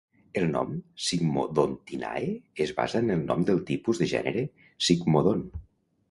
[0.39, 0.69] El nom
[1.07, 2.31] "Sigmodontinae"
[2.65, 4.43] es basa en el nom del tipus de gènere
[4.87, 5.45] "Sigmodon".